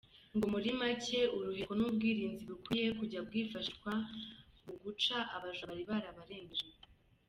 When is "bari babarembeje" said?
5.71-6.65